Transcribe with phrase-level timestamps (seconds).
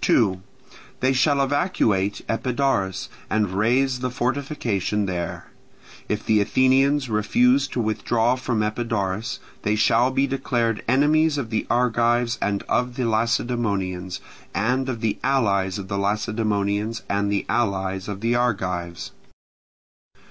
[0.00, 0.40] 2.
[1.00, 5.48] They shall evacuate Epidaurus, and raze the fortification there.
[6.08, 11.66] If the Athenians refuse to withdraw from Epidaurus, they shall be declared enemies of the
[11.68, 14.22] Argives and of the Lacedaemonians,
[14.54, 19.10] and of the allies of the Lacedaemonians and the allies of the Argives.